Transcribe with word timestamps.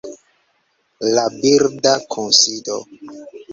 La 1.13 1.25
birda 1.41 1.93
kunsido 2.09 2.81